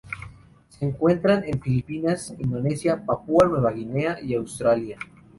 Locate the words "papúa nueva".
3.05-3.69